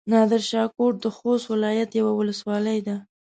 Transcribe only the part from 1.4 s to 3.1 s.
ولايت يوه ولسوالي ده.